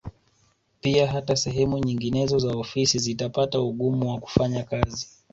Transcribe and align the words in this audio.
Pia 0.81 1.07
hata 1.07 1.35
sehemu 1.35 1.77
nyinginezo 1.77 2.39
za 2.39 2.55
ofisi 2.57 2.99
zitapata 2.99 3.61
ugumu 3.61 4.11
wa 4.11 4.19
kufanya 4.19 4.63
kazi 4.63 5.07